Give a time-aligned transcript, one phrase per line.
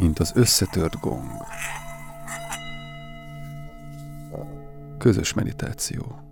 [0.00, 1.30] mint az összetört gong.
[4.98, 6.29] Közös meditáció.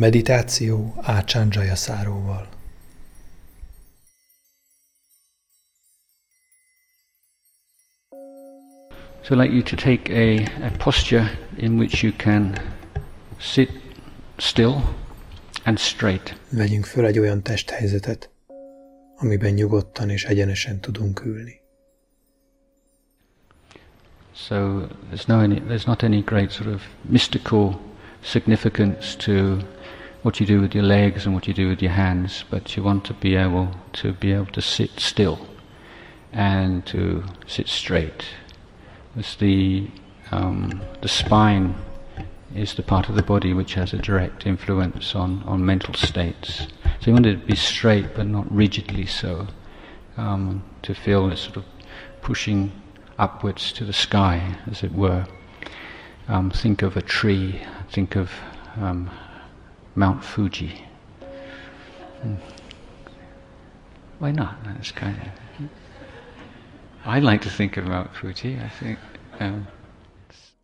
[0.00, 2.48] Meditáció Ácsándzsaja száróval.
[9.22, 12.54] So I'd like you to take a, a posture in which you can
[13.38, 13.70] sit
[14.36, 14.74] still
[15.64, 16.36] and straight.
[16.50, 18.30] Vegyünk föl egy olyan testhelyzetet,
[19.16, 21.60] amiben nyugodtan és egyenesen tudunk ülni.
[24.32, 27.88] So there's no any, there's not any great sort of mystical
[28.22, 29.60] significance to
[30.22, 32.82] what you do with your legs and what you do with your hands, but you
[32.82, 35.46] want to be able to be able to sit still
[36.32, 38.24] and to sit straight.
[39.16, 39.88] It's the
[40.30, 41.74] um, the spine
[42.54, 46.66] is the part of the body which has a direct influence on, on mental states.
[47.00, 49.48] So you want it to be straight but not rigidly so.
[50.16, 51.64] Um, to feel this sort of
[52.20, 52.72] pushing
[53.18, 55.26] upwards to the sky, as it were.
[56.28, 58.30] Um, think of a tree, think of
[58.76, 59.10] um,
[59.94, 60.86] Mount Fuji.
[62.22, 62.36] Hmm.
[64.18, 64.62] Why not?
[64.64, 65.68] That's kind of.
[67.04, 68.54] I like to think of Mount Fuji.
[68.54, 68.98] I think.
[69.40, 69.66] Um,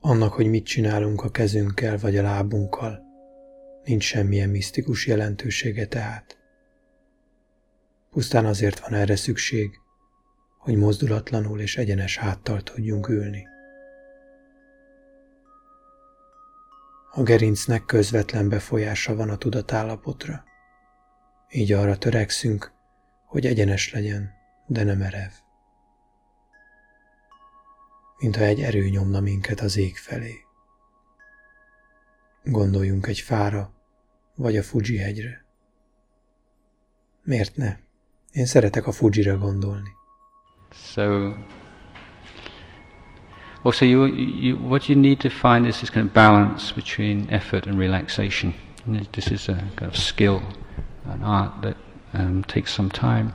[0.00, 3.00] Annak, hogy mit csinálunk a kezünkkel vagy a lábunkkal,
[3.84, 6.38] nincs semmilyen misztikus jelentősége tehát.
[8.10, 9.70] Pusztán azért van erre szükség,
[10.58, 13.46] hogy mozdulatlanul és egyenes háttal tudjunk ülni.
[17.16, 20.44] A gerincnek közvetlen befolyása van a tudatállapotra.
[21.50, 22.72] Így arra törekszünk,
[23.26, 24.30] hogy egyenes legyen,
[24.66, 25.30] de nem erev.
[28.18, 30.34] Mintha egy erő nyomna minket az ég felé.
[32.44, 33.72] Gondoljunk egy fára,
[34.34, 35.44] vagy a Fuji hegyre.
[37.22, 37.76] Miért ne?
[38.30, 39.90] Én szeretek a Fujira gondolni.
[40.70, 41.34] So
[43.66, 47.66] Also, you, you, what you need to find is this kind of balance between effort
[47.66, 48.54] and relaxation.
[48.84, 50.40] And this is a kind of skill,
[51.06, 51.76] an art that
[52.12, 53.34] um, takes some time.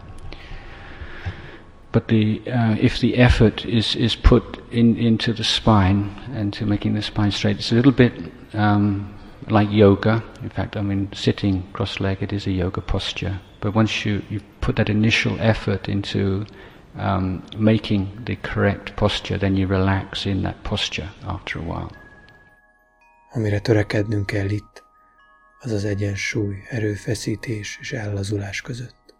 [1.92, 6.66] But the, uh, if the effort is, is put in, into the spine and to
[6.66, 8.14] making the spine straight, it's a little bit
[8.54, 9.14] um,
[9.50, 10.24] like yoga.
[10.42, 13.42] In fact, I mean, sitting cross-legged is a yoga posture.
[13.60, 16.46] But once you, you put that initial effort into
[16.96, 22.00] um, making the correct posture, then you relax in that posture after a while.
[23.34, 24.84] Amire törekednünk kell itt,
[25.60, 29.16] az az egyensúly, erőfeszítés és ellazulás között.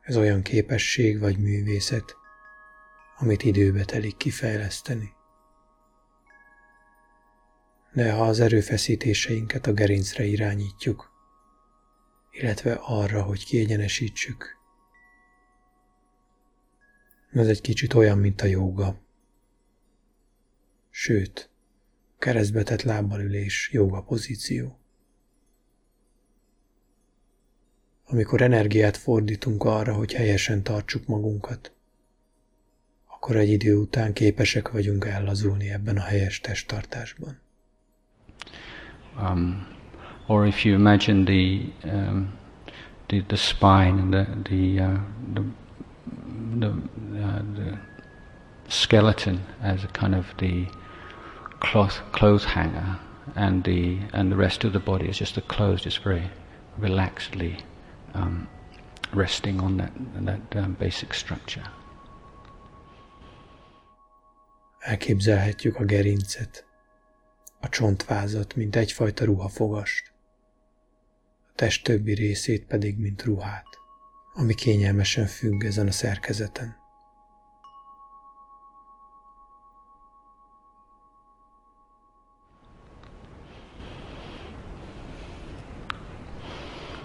[0.00, 2.16] Ez olyan képesség vagy művészet,
[3.16, 5.14] amit időbe telik kifejleszteni.
[7.92, 11.12] De ha az erőfeszítéseinket a gerincre irányítjuk,
[12.30, 14.55] illetve arra, hogy kiegyenesítsük
[17.40, 19.00] ez egy kicsit olyan, mint a jóga.
[20.90, 21.50] Sőt,
[22.18, 24.78] keresztbetett lábbal ülés jóga pozíció.
[28.04, 31.72] Amikor energiát fordítunk arra, hogy helyesen tartsuk magunkat,
[33.06, 37.38] akkor egy idő után képesek vagyunk ellazulni ebben a helyes testtartásban.
[39.20, 39.66] Um,
[40.26, 42.38] or if you imagine the, um,
[43.06, 45.00] the, the spine, the, the, uh,
[45.32, 45.42] the
[46.60, 47.78] the, uh, the
[48.68, 50.66] skeleton as a kind of the
[51.60, 52.98] cloth clothes hanger,
[53.34, 56.30] and the and the rest of the body is just the clothes, just very
[56.80, 57.60] relaxedly
[58.14, 58.48] um,
[59.12, 59.92] resting on that
[60.24, 61.64] that um, basic structure.
[64.78, 66.66] Elképzelhetjük a gerincet,
[67.60, 70.12] a csontvázat, mint egyfajta ruhafogast,
[71.48, 73.76] a test többi részét pedig, mint ruhát
[74.38, 76.76] ami kényelmesen függ ezen a szerkezeten.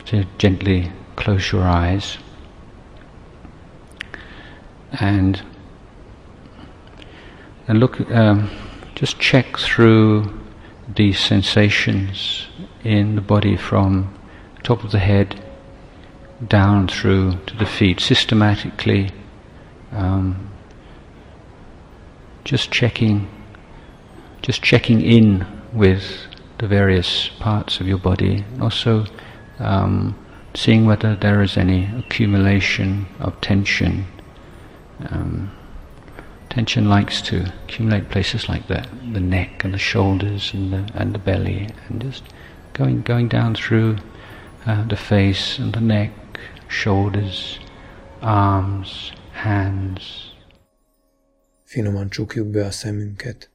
[0.04, 2.20] So gently close your eyes
[4.90, 5.44] and
[7.68, 8.50] and look um,
[8.94, 10.26] just check through
[10.96, 12.50] the sensations
[12.82, 14.10] in the body from
[14.64, 15.51] top of the head
[16.48, 19.12] down through to the feet, systematically
[19.92, 20.50] um,
[22.44, 23.30] just checking,
[24.42, 26.04] just checking in with
[26.58, 28.46] the various parts of your body.
[28.60, 29.06] Also,
[29.60, 30.18] um,
[30.54, 34.06] seeing whether there is any accumulation of tension.
[35.10, 35.52] Um,
[36.50, 41.14] tension likes to accumulate places like the, the neck and the shoulders and the, and
[41.14, 42.24] the belly, and just
[42.74, 43.98] going going down through
[44.66, 46.12] uh, the face and the neck,
[46.72, 47.60] shoulders,
[48.20, 50.36] arms, hands.
[51.64, 53.52] Finoman csukjuk be a szemünket,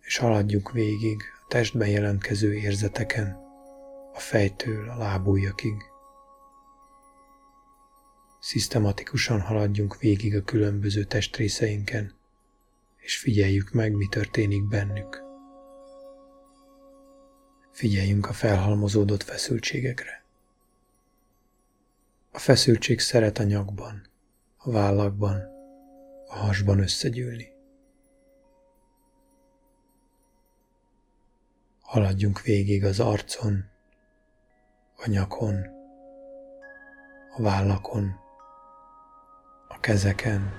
[0.00, 3.36] és haladjuk végig a testben jelentkező érzeteken,
[4.12, 5.74] a fejtől a lábújakig.
[8.40, 12.12] Szisztematikusan haladjunk végig a különböző testrészeinken,
[12.96, 15.22] és figyeljük meg, mi történik bennük.
[17.70, 20.23] Figyeljünk a felhalmozódott feszültségekre.
[22.34, 24.06] A feszültség szeret a nyakban,
[24.56, 25.42] a vállakban,
[26.26, 27.48] a hasban összegyűlni.
[31.80, 33.64] Haladjunk végig az arcon,
[34.96, 35.66] a nyakon,
[37.36, 38.16] a vállakon,
[39.68, 40.52] a kezeken,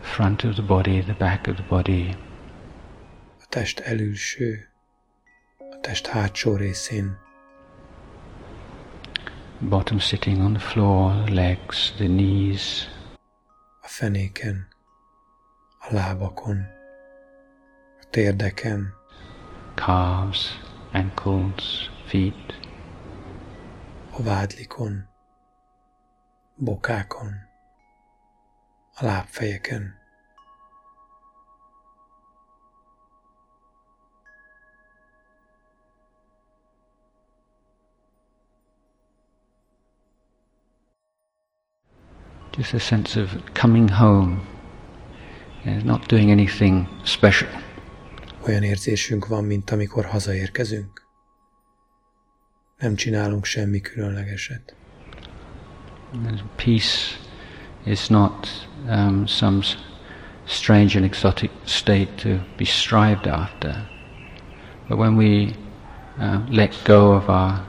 [0.00, 2.16] front of the body, the back of the body,
[3.40, 4.68] a test elülső,
[5.58, 7.25] a test hátsó részén,
[9.70, 12.86] bottom sitting on the floor, legs, the knees,
[13.84, 14.64] a fenéken,
[15.88, 16.66] a lábakon,
[18.00, 18.92] a térdeken,
[19.74, 20.52] calves,
[20.92, 22.54] ankles, feet,
[24.12, 25.08] a vádlikon,
[26.56, 27.34] bokákon,
[28.94, 30.05] a lábfejeken.
[42.56, 44.46] Just a sense of coming home,
[45.64, 47.48] and not doing anything special.
[48.46, 51.06] Olyan érzésünk van, mint amikor hazaérkezünk.
[52.78, 54.74] Nem csinálunk semmi különlegeset.
[56.56, 57.18] Peace
[57.84, 59.62] is not um, some
[60.44, 63.88] strange and exotic state to be strived after,
[64.88, 65.54] but when we
[66.18, 67.66] uh, let go of our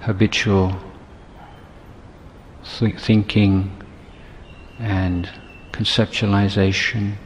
[0.00, 0.78] habitual
[2.78, 3.79] th- thinking
[4.80, 5.28] and
[5.72, 7.16] conceptualization,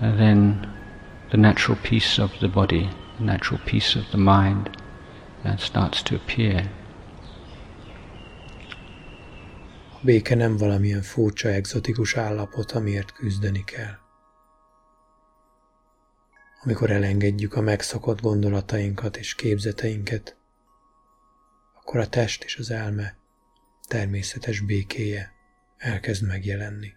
[0.00, 0.66] and then
[1.30, 2.88] the natural peace of the body,
[3.18, 4.70] the natural peace of the mind,
[5.44, 6.70] uh, starts to appear.
[9.92, 13.94] A béke nem valamilyen furcsa, egzotikus állapot, amiért küzdeni kell.
[16.62, 20.36] Amikor elengedjük a megszokott gondolatainkat és képzeteinket,
[21.74, 23.16] akkor a test és az elme
[23.88, 25.35] természetes békéje
[25.78, 26.94] elkezd megjelenni.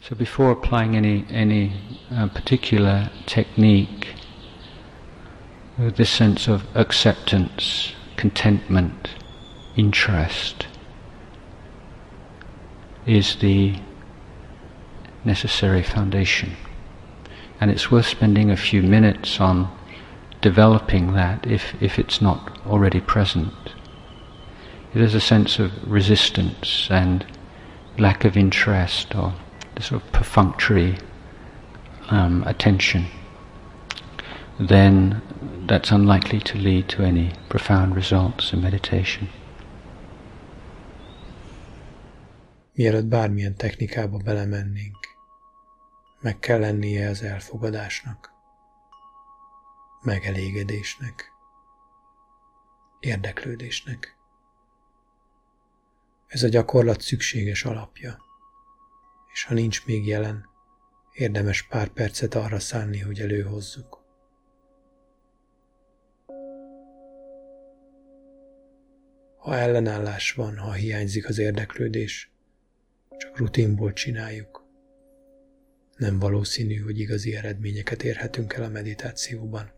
[0.00, 1.72] So before applying any any
[2.10, 4.14] uh, particular technique,
[5.76, 9.10] this sense of acceptance, contentment,
[9.76, 10.66] interest
[13.04, 13.74] is the
[15.24, 16.56] necessary foundation.
[17.60, 19.68] And it's worth spending a few minutes on
[20.40, 23.52] developing that if, if it's not already present.
[24.94, 27.26] It is a sense of resistance and
[27.98, 29.34] lack of interest or
[29.74, 30.98] the sort of perfunctory
[32.10, 33.06] um, attention,
[34.58, 35.20] then
[35.66, 39.28] that's unlikely to lead to any profound results in meditation.
[42.74, 44.97] Mielőtt bármilyen technikába belemennénk,
[46.20, 48.32] meg kell lennie az elfogadásnak,
[50.02, 51.32] megelégedésnek,
[53.00, 54.16] érdeklődésnek.
[56.26, 58.18] Ez a gyakorlat szükséges alapja,
[59.32, 60.48] és ha nincs még jelen,
[61.12, 64.06] érdemes pár percet arra szánni, hogy előhozzuk.
[69.36, 72.30] Ha ellenállás van, ha hiányzik az érdeklődés,
[73.16, 74.67] csak rutinból csináljuk.
[75.98, 79.70] Nem valószínű, hogy igazi eredményeket érhetünk el a meditációban.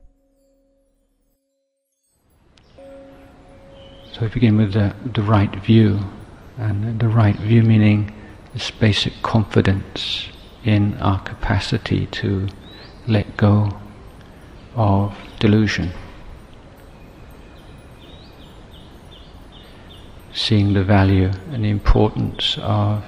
[4.13, 5.99] So we begin with the, the right view,
[6.59, 8.13] and the right view meaning
[8.53, 10.31] this basic confidence
[10.65, 12.47] in our capacity to
[13.07, 13.69] let go
[14.75, 15.91] of delusion.
[20.33, 23.05] Seeing the value and the importance of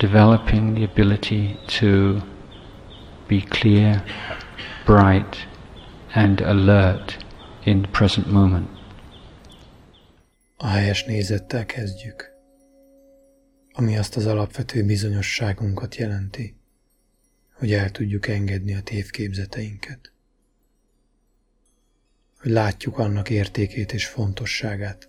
[0.00, 2.22] developing the ability to
[3.28, 4.02] be clear,
[4.86, 5.46] bright,
[6.14, 7.18] and alert
[7.64, 8.68] in the present moment.
[10.56, 12.30] A helyes nézettel kezdjük,
[13.72, 16.56] ami azt az alapvető bizonyosságunkat jelenti,
[17.54, 20.12] hogy el tudjuk engedni a tévképzeteinket.
[22.40, 25.08] Hogy látjuk annak értékét és fontosságát,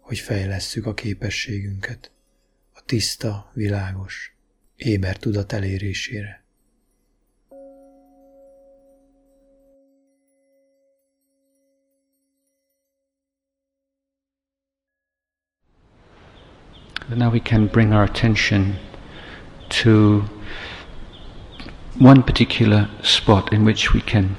[0.00, 2.12] hogy fejlesszük a képességünket
[2.86, 4.36] tiszta, világos,
[4.76, 6.42] éber tudat elérésére.
[17.16, 18.76] now we can bring our attention
[19.68, 20.24] to
[21.98, 24.36] one particular spot in which we can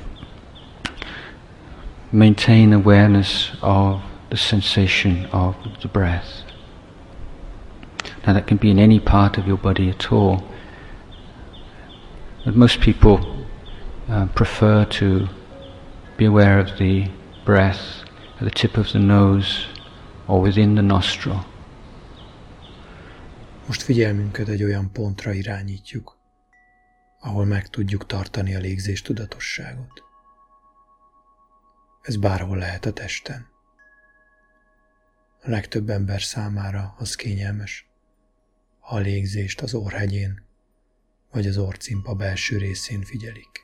[2.11, 6.42] maintain awareness of the sensation of the breath.
[8.25, 10.43] Now, that can be in any part of your body at all.
[12.45, 13.45] But most people
[14.09, 15.27] uh, prefer to
[16.17, 17.09] be aware of the
[17.45, 18.03] breath
[18.39, 19.67] at the tip of the nose
[20.27, 21.45] or within the nostril.
[23.67, 26.17] Most figyelmünket egy olyan pontra irányítjuk,
[27.19, 30.03] ahol meg tudjuk tartani a légzés tudatosságot.
[32.01, 33.47] Ez bárhol lehet a testen.
[35.43, 37.92] A legtöbb ember számára az kényelmes,
[38.85, 39.73] a légzést az
[41.31, 43.61] vagy az orcimpa belső részén figyelik.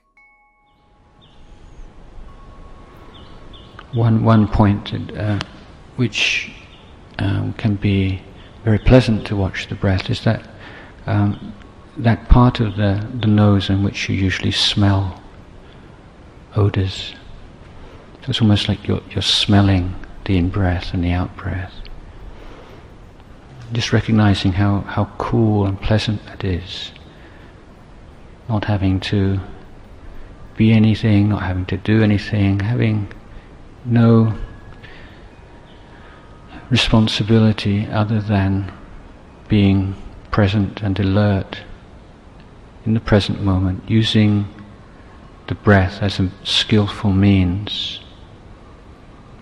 [3.94, 5.38] One, one point uh,
[5.96, 6.50] which
[7.20, 8.22] um, can be
[8.64, 10.50] very pleasant to watch the breath is that
[11.08, 11.54] um,
[11.98, 15.22] that part of the, the nose in which you usually smell
[16.56, 17.16] odors.
[18.22, 19.96] So it's almost like you're, you're smelling
[20.26, 21.79] the in breath and the out breath.
[23.72, 26.92] Just recognizing how, how cool and pleasant that is.
[28.48, 29.40] Not having to
[30.58, 33.14] be anything, not having to do anything, having
[33.86, 34.34] no
[36.70, 38.72] responsibility other than
[39.48, 39.96] being
[40.32, 41.60] present and alert
[42.86, 44.48] in the present moment, using
[45.48, 48.00] the breath as a skillful means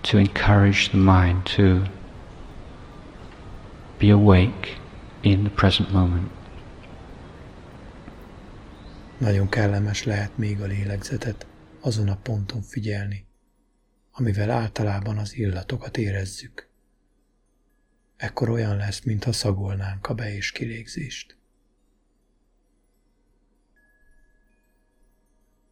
[0.04, 1.86] to encourage the mind to
[4.00, 4.68] be awake
[5.22, 6.32] in the present moment.
[9.18, 11.48] Nagyon kellemes lehet még a lélegzetet
[11.80, 13.26] azon a ponton figyelni,
[14.12, 16.68] amivel általában az illatokat érezzük
[18.18, 21.38] ekkor olyan lesz, mintha szagolnánk a be- és kilégzést.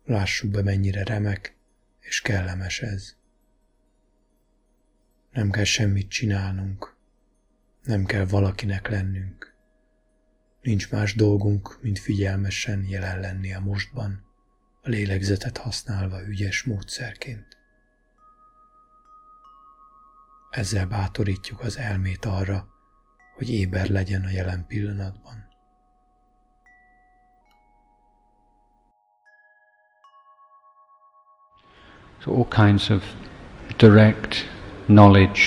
[0.05, 1.55] Lássuk be, mennyire remek
[2.00, 3.15] és kellemes ez.
[5.32, 6.95] Nem kell semmit csinálnunk,
[7.86, 9.54] nem kell valakinek lennünk.
[10.62, 14.24] Nincs más dolgunk, mint figyelmesen jelen lenni a mostban,
[14.82, 17.58] a lélegzetet használva ügyes módszerként.
[20.50, 22.68] Ezzel bátorítjuk az elmét arra,
[23.36, 25.48] hogy éber legyen a jelen pillanatban.
[32.22, 33.04] So all kinds of
[33.77, 34.36] direct
[34.86, 35.42] knowledge,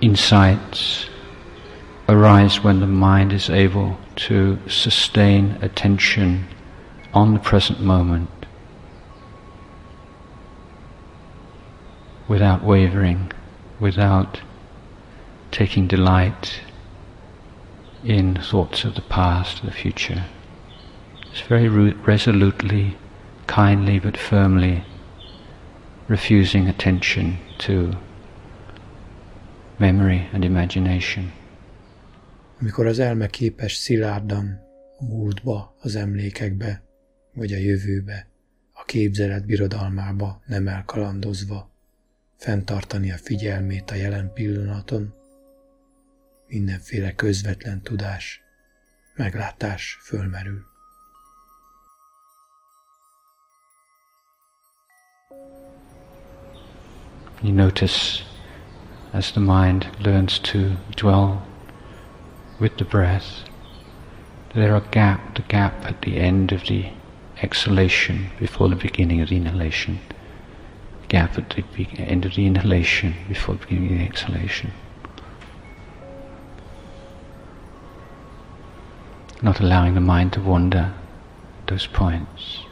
[0.00, 1.08] insights
[2.08, 6.46] arise when the mind is able to sustain attention
[7.12, 8.30] on the present moment
[12.28, 13.32] without wavering
[13.80, 14.40] without
[15.50, 16.60] taking delight
[18.04, 20.26] in thoughts of the past, the future.
[21.30, 22.96] It's very resolutely,
[23.46, 24.84] kindly but firmly
[26.08, 27.96] refusing attention to
[29.80, 31.32] memory and imagination.
[32.60, 34.60] Amikor az elme képes szilárdan
[34.98, 36.82] a múltba, az emlékekbe,
[37.32, 38.26] vagy a jövőbe,
[38.72, 41.70] a képzelet birodalmába nem elkalandozva,
[42.36, 45.14] fenntartani a figyelmét a jelen pillanaton,
[46.46, 48.40] mindenféle közvetlen tudás,
[49.14, 50.68] meglátás fölmerül.
[57.42, 58.29] You notice
[59.12, 61.46] as the mind learns to dwell
[62.58, 63.44] with the breath,
[64.54, 66.86] there are gap, the gap at the end of the
[67.42, 70.00] exhalation before the beginning of the inhalation.
[71.10, 74.70] gap at the end of the inhalation before beginning the exhalation.
[79.42, 80.94] Not allowing the mind to wander
[81.66, 82.64] those points.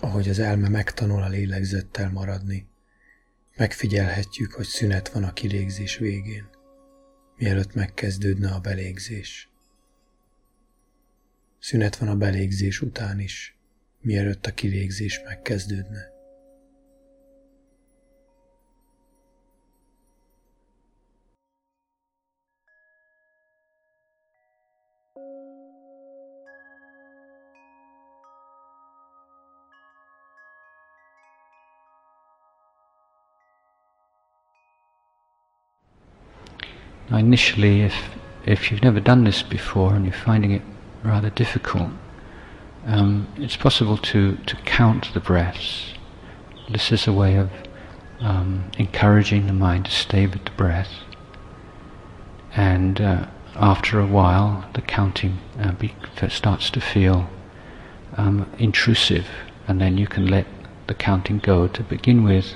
[0.00, 2.66] Ahogy az elme megtanul a lélegzettel maradni,
[3.56, 6.48] megfigyelhetjük, hogy szünet van a kilégzés végén,
[7.36, 9.48] mielőtt megkezdődne a belégzés.
[11.58, 13.56] Szünet van a belégzés után is,
[14.00, 16.15] mielőtt a kilégzés megkezdődne.
[37.16, 37.94] Initially, if,
[38.44, 40.62] if you've never done this before and you're finding it
[41.02, 41.90] rather difficult,
[42.86, 45.94] um, it's possible to, to count the breaths.
[46.70, 47.50] This is a way of
[48.20, 50.90] um, encouraging the mind to stay with the breath.
[52.54, 55.94] And uh, after a while, the counting uh, be,
[56.28, 57.28] starts to feel
[58.16, 59.26] um, intrusive,
[59.68, 60.46] and then you can let
[60.86, 61.68] the counting go.
[61.68, 62.54] To begin with,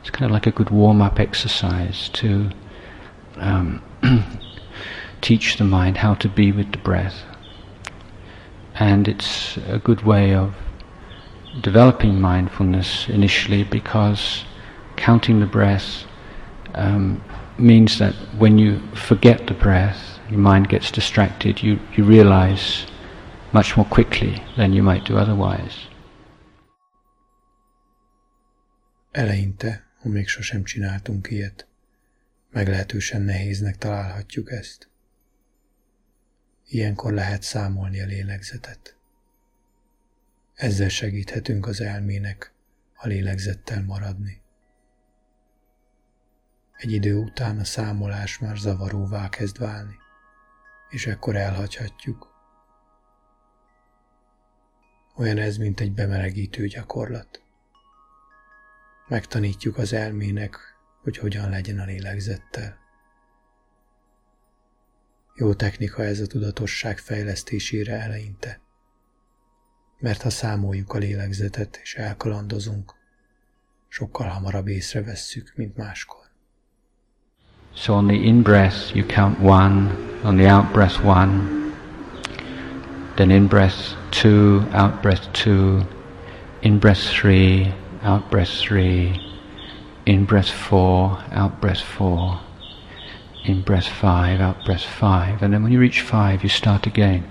[0.00, 2.50] it's kind of like a good warm up exercise to
[3.36, 3.82] um,
[5.20, 7.22] teach the mind how to be with the breath.
[8.74, 10.54] And it's a good way of
[11.60, 14.44] developing mindfulness initially because
[14.96, 16.04] counting the breath
[16.74, 17.22] um,
[17.58, 22.86] means that when you forget the breath, your mind gets distracted, you, you realize
[23.52, 25.86] much more quickly than you might do otherwise.
[29.12, 31.66] Eleinte, ha még sosem csináltunk ilyet,
[32.54, 34.90] Meglehetősen nehéznek találhatjuk ezt.
[36.68, 38.96] Ilyenkor lehet számolni a lélegzetet.
[40.54, 42.52] Ezzel segíthetünk az elmének
[42.94, 44.42] a lélegzettel maradni.
[46.76, 49.96] Egy idő után a számolás már zavaróvá kezd válni,
[50.90, 52.28] és ekkor elhagyhatjuk.
[55.16, 57.42] Olyan ez, mint egy bemelegítő gyakorlat.
[59.08, 60.73] Megtanítjuk az elmének,
[61.04, 62.76] hogy hogyan legyen a lélegzettel.
[65.34, 68.60] Jó technika ez a tudatosság fejlesztésére eleinte,
[69.98, 72.94] mert ha számoljuk a lélegzetet és elkalandozunk,
[73.88, 76.22] sokkal hamarabb észrevesszük, mint máskor.
[77.74, 81.62] So on the in-breath you count one, on the out-breath one,
[83.14, 85.86] then in-breath two, out-breath two,
[86.60, 89.33] in-breath three, out-breath three,
[90.06, 92.40] In breath four, out breath four.
[93.44, 95.42] In breath five, out breath five.
[95.42, 97.26] And then when you reach five, you start again.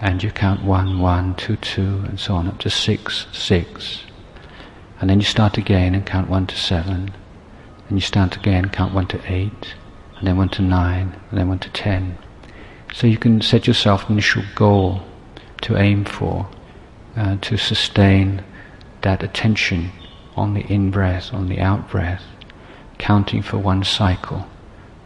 [0.00, 4.02] And you count one, one, two, two, and so on up to six, six.
[5.00, 7.14] And then you start again and count one to seven.
[7.88, 9.74] And you start again, count one to eight,
[10.18, 12.18] and then one to nine, and then one to ten.
[12.92, 15.02] So you can set yourself an initial goal
[15.62, 16.48] to aim for,
[17.16, 18.42] uh, to sustain
[19.02, 19.92] that attention
[20.36, 22.22] on the in breath, on the out breath,
[22.98, 24.46] counting for one cycle,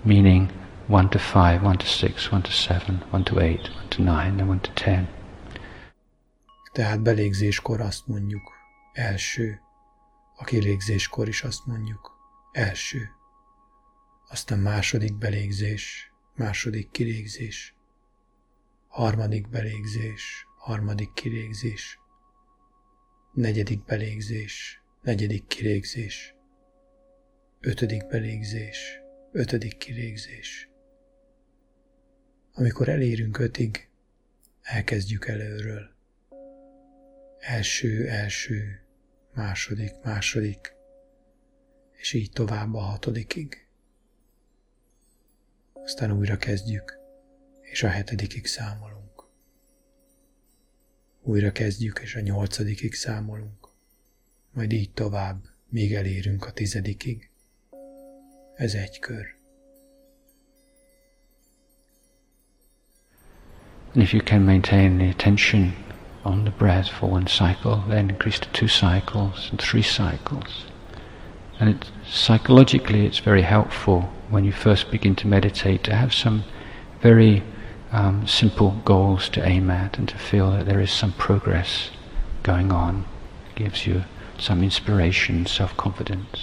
[0.04, 0.50] meaning
[0.88, 4.40] 1 to 5, 1 to 6, 1 to 7, 1 to 8, 1 to 9,
[4.40, 5.08] and 1 to 10.
[6.72, 8.52] Tehát belégzéskor azt mondjuk,
[8.92, 9.60] első.
[10.36, 12.12] A kilégzéskor is azt mondjuk,
[12.52, 13.08] első.
[14.28, 17.74] Aztán második belégzés, második kilégzés.
[18.88, 21.98] Harmadik belégzés, harmadik kilégzés.
[23.32, 26.34] Negyedik belégzés, negyedik kirégzés,
[27.60, 29.00] ötödik belégzés,
[29.32, 30.68] ötödik kirégzés.
[32.52, 33.88] Amikor elérünk ötig,
[34.62, 35.90] elkezdjük előről.
[37.38, 38.84] Első, első,
[39.34, 40.72] második, második,
[41.92, 43.66] és így tovább a hatodikig.
[45.72, 46.98] Aztán újra kezdjük,
[47.60, 49.24] és a hetedikig számolunk.
[51.22, 53.59] Újra kezdjük, és a nyolcadikig számolunk
[54.52, 57.30] majd így tovább, míg elérünk a tizedikig.
[58.54, 59.38] Ez egy kör.
[63.94, 65.74] And if you can maintain the attention
[66.22, 70.64] on the breath for one cycle, then increase to two cycles and three cycles.
[71.58, 76.44] And it, psychologically, it's very helpful when you first begin to meditate to have some
[77.02, 77.42] very
[77.92, 81.90] um, simple goals to aim at and to feel that there is some progress
[82.42, 83.04] going on.
[83.50, 84.04] It gives you
[84.40, 86.40] some inspiration, self-confidence.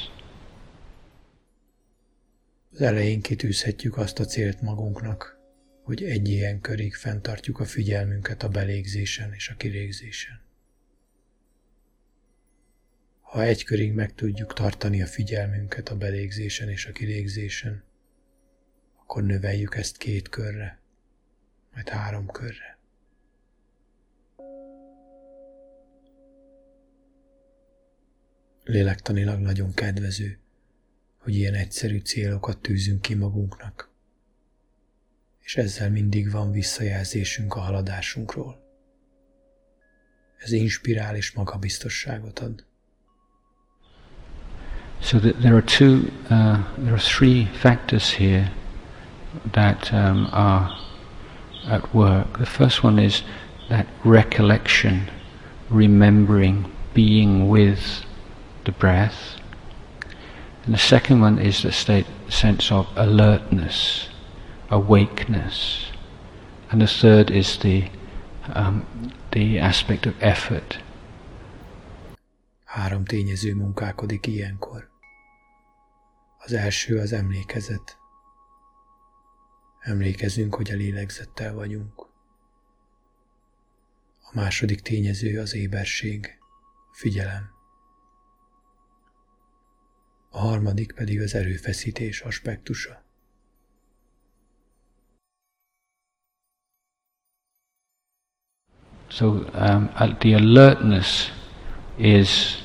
[2.71, 5.37] Az elején kitűzhetjük azt a célt magunknak,
[5.83, 10.41] hogy egy ilyen körig fenntartjuk a figyelmünket a belégzésen és a kilégzésen.
[13.21, 17.83] Ha egy körig meg tudjuk tartani a figyelmünket a belégzésen és a kilégzésen,
[19.01, 20.79] akkor növeljük ezt két körre,
[21.73, 22.76] majd három körre.
[28.67, 30.39] Lélektanilag nagyon kedvező,
[31.17, 33.89] hogy ilyen egyszerű célokat tűzünk ki magunknak,
[35.43, 38.65] és ezzel mindig van visszajelzésünk a haladásunkról.
[40.37, 42.65] Ez inspirál és magabiztosságot ad.
[44.99, 48.51] So that there are two, uh, there are three factors here
[49.51, 50.69] that um, are
[51.69, 52.37] at work.
[52.37, 53.23] The first one is
[53.67, 55.09] that recollection,
[55.69, 58.06] remembering, being with
[58.67, 59.39] the breath.
[60.65, 64.09] And the second one is the state, sense of alertness,
[64.69, 65.91] awakeness.
[66.69, 67.89] And the third is the,
[68.53, 68.85] um,
[69.31, 70.83] the aspect of effort.
[72.65, 74.89] Három tényező munkálkodik ilyenkor.
[76.37, 77.97] Az első az emlékezet.
[79.79, 82.01] Emlékezünk, hogy a lélegzettel vagyunk.
[84.21, 86.37] A második tényező az éberség,
[86.91, 87.56] figyelem.
[90.29, 93.05] A harmadik pedig az erőfeszítés aspektusa.
[99.09, 101.31] So um, the alertness
[101.97, 102.57] is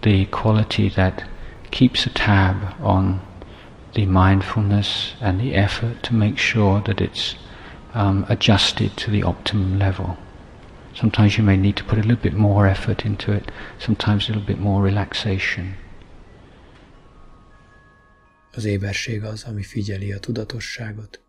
[0.00, 1.24] the quality that
[1.70, 3.20] keeps a tab on
[3.92, 7.36] the mindfulness and the effort to make sure that it's
[7.94, 10.16] um, adjusted to the optimum level.
[10.94, 14.32] Sometimes you may need to put a little bit more effort into it, sometimes a
[14.32, 15.76] little bit more relaxation.
[18.54, 21.22] Az éberség az, ami figyeli a tudatosságot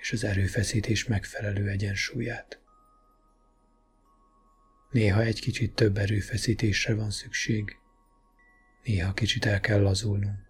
[0.00, 2.60] és az erőfeszítés megfelelő egyensúlyát.
[4.90, 7.76] Néha egy kicsit több erőfeszítésre van szükség,
[8.84, 10.49] néha kicsit el kell lazulnunk.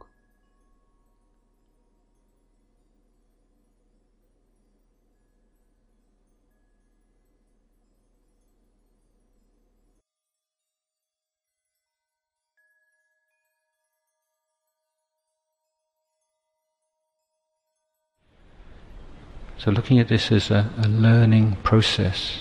[19.63, 22.39] So looking at this as a, a learning process,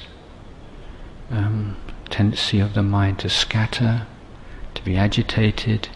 [1.29, 1.75] um,
[2.10, 4.08] tendency of the mind to scatter,
[4.73, 5.89] to be agitated,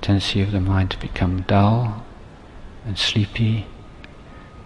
[0.00, 2.06] tendency of the mind to become dull
[2.86, 3.66] and sleepy.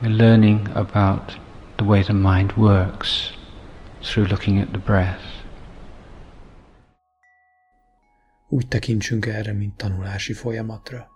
[0.02, 1.36] We're learning about
[1.78, 3.32] the way the mind works
[4.02, 5.24] through looking at the breath.
[8.48, 11.08] Úgy tekintsünk erre, mint tanulási folyamatra.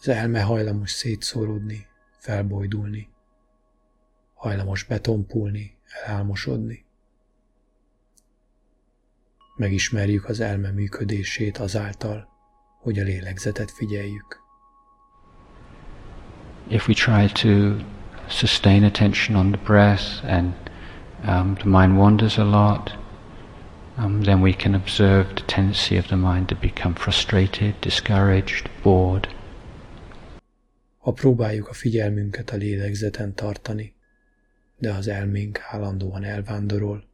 [0.00, 1.88] Az elme hajlamos szétszóródni,
[2.20, 3.08] felbojdulni,
[4.34, 6.84] hajlamos betonpulni, elálmosodni.
[9.56, 12.28] Megismerjük az elme működését azáltal,
[12.80, 14.40] hogy a lélegzetet figyeljük.
[16.68, 17.76] If we try to
[18.28, 20.54] sustain attention on the breath and
[21.26, 22.98] um, the mind wanders a lot,
[23.98, 29.28] um, then we can observe the tendency of the mind to become frustrated, discouraged, bored.
[31.00, 33.94] Ha próbáljuk a figyelmünket a lélegzeten tartani,
[34.78, 37.04] de az elménk állandóan elvándorol,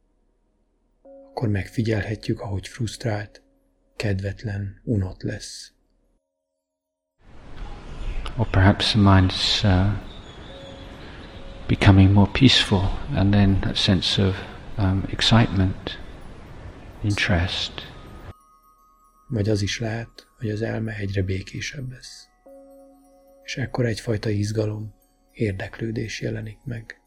[1.01, 3.41] akkor megfigyelhetjük, ahogy frusztrált,
[3.95, 5.71] kedvetlen, unott lesz.
[8.37, 9.93] Or perhaps the mind is uh,
[11.67, 14.35] becoming more peaceful, and then a sense of
[14.77, 15.99] um, excitement,
[17.03, 17.93] interest.
[19.27, 22.27] Vagy az is lehet, hogy az elme egyre békésebb lesz
[23.47, 24.93] és ekkor egyfajta izgalom,
[25.31, 27.01] érdeklődés jelenik meg.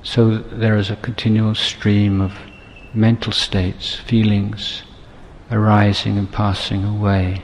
[0.00, 2.32] So there is a continual stream of
[2.92, 4.84] mental states, feelings
[5.48, 7.42] arising and passing away.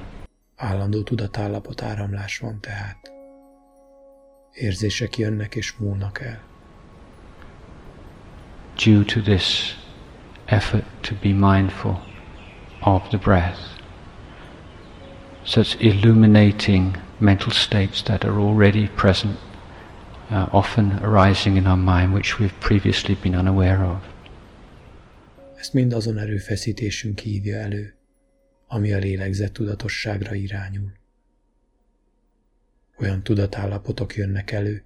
[0.57, 3.13] Állandó tudatállapot áramlás van tehát.
[4.53, 6.43] Érzések jönnek és múlnak el.
[8.85, 9.77] Due to this
[10.45, 12.13] effort to be mindful
[12.85, 13.59] of the breath.
[15.45, 19.37] Such illuminating mental states that are already present,
[20.31, 24.03] uh, often arising in our mind, which we've previously been unaware of.
[25.57, 27.95] Ezt mind azon erőfeszítésünk hívja elő,
[28.67, 30.93] ami a lélegzett tudatosságra irányul.
[32.99, 34.85] Olyan tudatállapotok jönnek elő,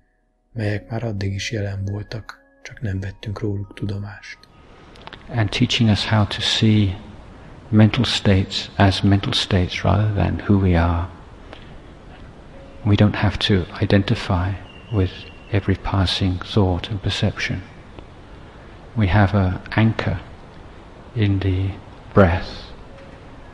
[0.52, 4.38] melyek már addig is jelen voltak, csak nem vettünk róluk tudomást.
[5.28, 6.96] And teaching us how to see
[7.70, 11.10] mental states as mental states rather than who we are.
[12.86, 14.54] We don't have to identify
[14.92, 15.10] with
[15.52, 17.62] every passing thought and perception.
[18.96, 20.20] We have an anchor
[21.14, 21.70] in the
[22.14, 22.70] breath,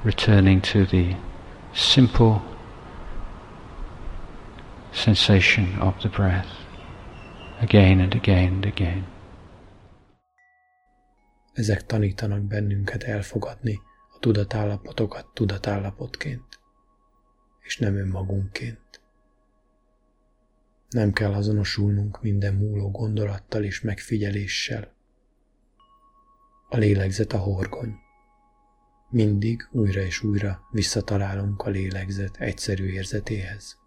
[0.05, 1.16] returning to the
[1.72, 2.42] simple
[4.92, 6.46] sensation of the breath
[7.61, 9.07] again and again and again.
[11.57, 13.79] Ezek tanítanak bennünket elfogadni
[14.24, 16.60] tudatállapotokat tudatállapotként,
[17.60, 19.00] és nem önmagunkként.
[20.88, 24.94] Nem kell azonosulnunk minden múló gondolattal és megfigyeléssel.
[26.68, 27.94] A lélegzet a horgony.
[29.10, 33.78] Mindig újra és újra visszatalálunk a lélegzet egyszerű érzetéhez.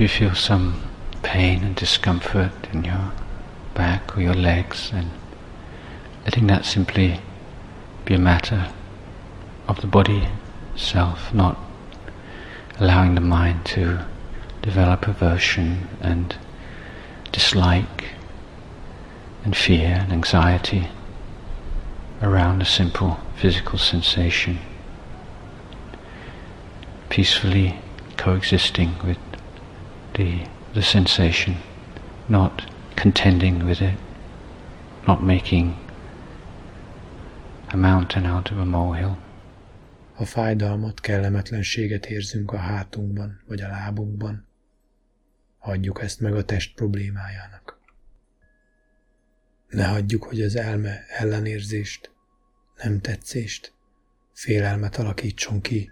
[0.00, 0.80] If you feel some
[1.22, 3.12] pain and discomfort in your
[3.74, 5.10] back or your legs, then
[6.24, 7.20] letting that simply
[8.06, 8.72] be a matter
[9.68, 10.28] of the body
[10.74, 11.58] self, not
[12.78, 14.06] allowing the mind to
[14.62, 16.34] develop aversion and
[17.30, 18.06] dislike
[19.44, 20.88] and fear and anxiety
[22.22, 24.60] around a simple physical sensation,
[27.10, 27.78] peacefully
[28.16, 29.18] coexisting with
[30.20, 31.56] the, the sensation,
[32.28, 33.98] not contending with it,
[35.06, 35.76] not making
[37.70, 39.16] a mountain out of a molehill.
[40.14, 44.46] Ha fájdalmat, kellemetlenséget érzünk a hátunkban vagy a lábunkban,
[45.58, 47.78] hagyjuk ezt meg a test problémájának.
[49.68, 52.10] Ne hagyjuk, hogy az elme ellenérzést,
[52.82, 53.72] nem tetszést,
[54.32, 55.90] félelmet alakítson ki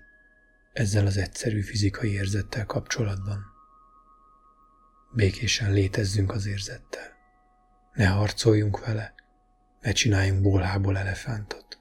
[0.72, 3.47] ezzel az egyszerű fizikai érzettel kapcsolatban.
[5.10, 7.16] Békésen létezzünk az érzettel.
[7.94, 9.14] Ne harcoljunk vele,
[9.80, 11.78] ne csináljunk bolhából elefántot.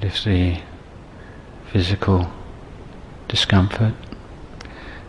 [0.00, 0.62] If the
[1.70, 2.32] physical
[3.26, 3.94] discomfort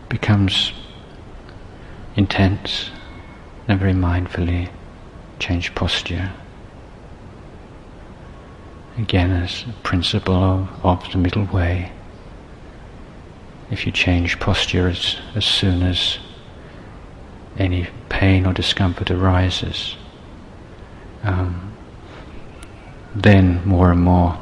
[0.08, 0.74] becomes
[2.16, 2.90] intense,
[3.66, 4.68] then very mindfully
[5.38, 6.32] change posture.
[8.98, 11.92] Again, as a principle of, of the middle way.
[13.70, 16.18] If you change posture as, as soon as
[17.56, 19.96] any pain or discomfort arises,
[21.22, 21.72] um,
[23.14, 24.38] then more and more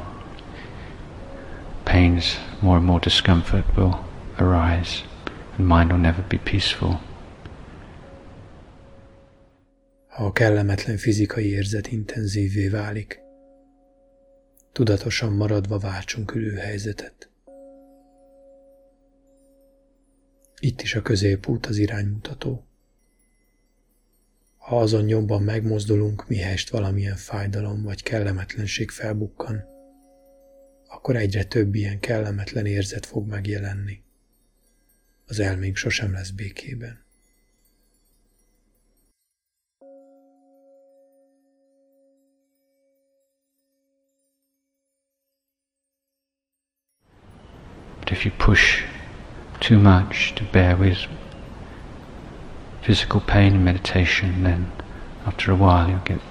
[1.85, 4.05] pains, more and more discomfort will
[4.39, 5.03] arise,
[5.57, 6.99] and mind will never be peaceful.
[10.17, 13.19] A kellemetlen fizikai érzet intenzívvé válik,
[14.71, 17.28] tudatosan maradva váltsunk ülőhelyzetet.
[20.59, 22.63] Itt is a középút az iránymutató.
[24.57, 29.63] Ha azon nyomban megmozdulunk, mihelyest valamilyen fájdalom vagy kellemetlenség felbukkan,
[30.87, 34.03] akkor egyre több ilyen kellemetlen érzet fog megjelenni.
[35.25, 37.07] Az elménk sosem lesz békében.
[48.11, 48.98] If you push
[49.59, 50.97] too much to bear with
[52.81, 54.71] physical pain in meditation, then
[55.25, 56.21] after a while you'll get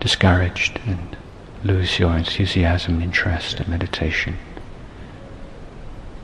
[0.00, 1.16] discouraged and
[1.62, 4.36] lose your enthusiasm, interest in meditation.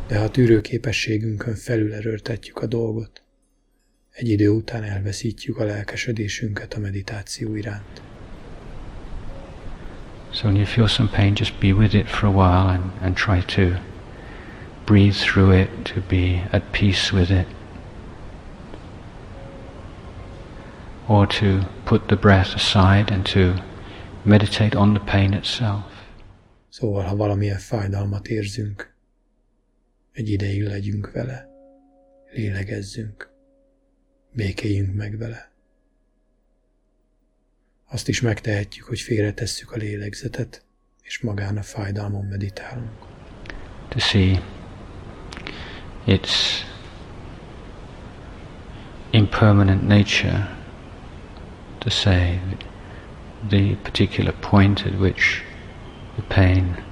[0.09, 3.23] De ha tűrőképességünkön felül erőltetjük a dolgot,
[4.11, 8.03] egy idő után elveszítjük a lelkesedésünket a meditáció iránt.
[10.33, 13.17] So when you feel some pain, just be with it for a while and, and
[13.17, 13.79] try to
[14.91, 17.47] breathe through it, to be at peace with it,
[21.07, 23.55] or to put the breath aside and to
[24.25, 25.85] meditate on the pain itself.
[26.69, 28.95] Szóval, ha valamilyen fájdalmat érzünk,
[30.13, 31.49] egy ideig legyünk vele,
[32.33, 33.31] lélegezzünk,
[34.33, 35.51] békéljünk meg vele.
[37.89, 40.65] Azt is megtehetjük, hogy félretesszük a lélegzetet,
[41.03, 43.09] és magán a fájdalmon meditálunk.
[43.89, 44.59] To see
[46.11, 46.65] its
[49.13, 50.49] impermanent nature
[51.81, 52.41] to say
[53.49, 55.43] the particular point at which
[56.17, 56.83] the pain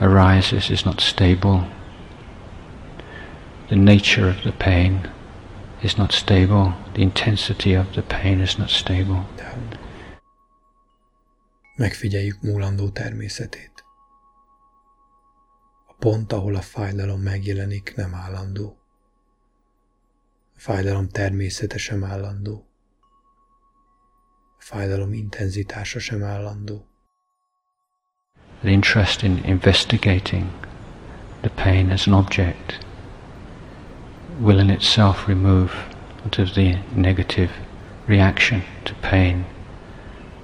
[0.00, 1.66] arises is not stable.
[3.68, 5.10] The nature of the pain
[5.82, 6.74] is not stable.
[6.94, 9.26] The intensity of the pain is not stable.
[11.76, 13.75] Megfigyeljük múlandó természetét.
[15.98, 18.76] Pont ahol a fájdalom megjelenik, nem állandó.
[20.56, 22.66] A fájdalom természete sem állandó.
[24.58, 26.86] A fájdalom intenzitása sem állandó.
[28.60, 30.50] The interest in investigating
[31.42, 32.84] the pain as an object
[34.40, 35.70] will in itself remove
[36.22, 37.50] sort of the negative
[38.06, 39.44] reaction to pain,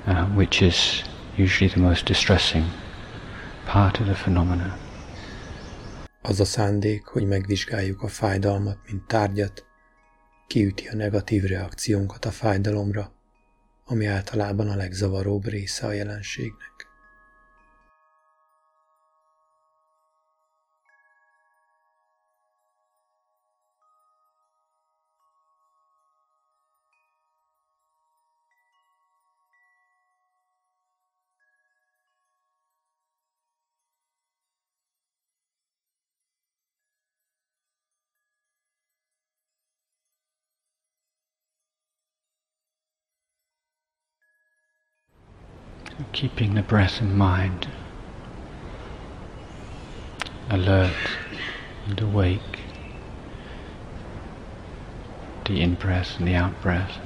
[0.07, 1.03] uh, which is
[1.37, 2.65] usually the most distressing
[3.67, 4.79] part of the phenomena.
[6.23, 9.67] Az a szándék, hogy megvizsgáljuk a fájdalmat, mint tárgyat,
[10.47, 13.13] kiüti a negatív reakciónkat a fájdalomra,
[13.85, 16.72] ami általában a legzavaróbb része a jelenségnek.
[46.13, 47.69] Keeping the breath in mind,
[50.51, 50.93] alert
[51.87, 52.59] and awake,
[55.47, 56.99] the in breath and the out breath,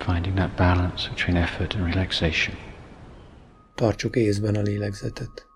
[0.00, 2.56] finding that balance between effort and relaxation.
[3.74, 5.46] Tartsuk észben a lélegzetet.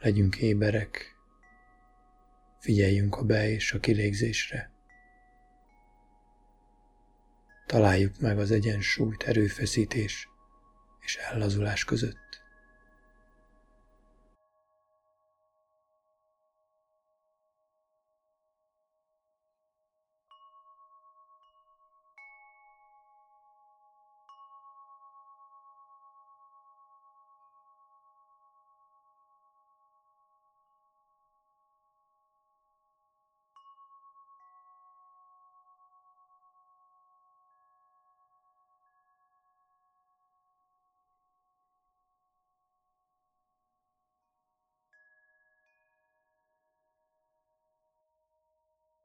[0.00, 1.16] Legyünk éberek.
[2.58, 4.77] Figyeljünk a be- és a kilégzésre.
[7.68, 10.28] Találjuk meg az egyensúlyt erőfeszítés
[11.00, 12.27] és ellazulás között.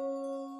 [0.00, 0.59] Música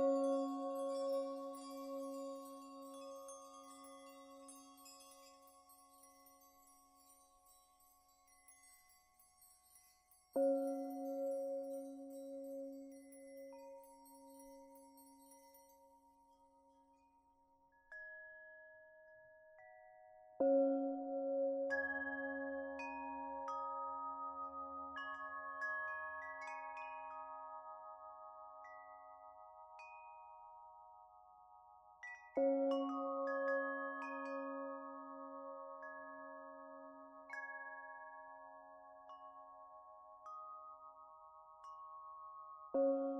[0.00, 0.59] Música
[42.74, 43.19] you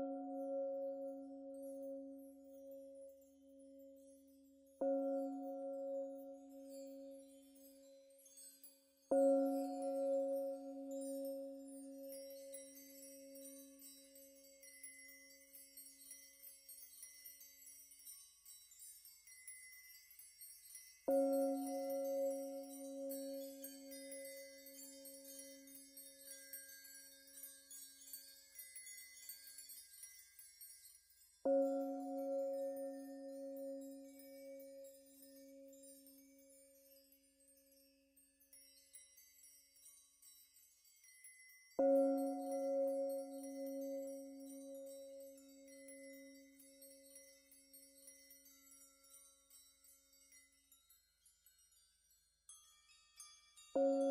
[53.75, 54.10] you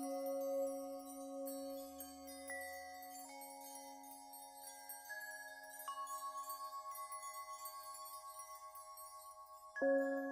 [9.81, 10.31] Música